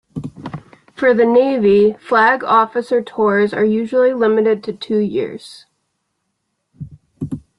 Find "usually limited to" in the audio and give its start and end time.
3.63-4.73